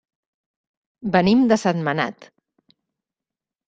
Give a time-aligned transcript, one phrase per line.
[1.17, 2.29] Venim de Sentmenat.